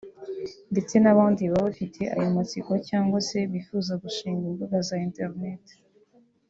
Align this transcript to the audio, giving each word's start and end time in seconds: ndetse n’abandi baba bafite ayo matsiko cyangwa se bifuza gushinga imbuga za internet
ndetse 0.71 0.95
n’abandi 0.99 1.41
baba 1.51 1.65
bafite 1.67 2.01
ayo 2.15 2.29
matsiko 2.37 2.73
cyangwa 2.89 3.17
se 3.29 3.39
bifuza 3.53 3.93
gushinga 4.03 4.43
imbuga 4.51 4.77
za 4.87 4.95
internet 5.07 5.63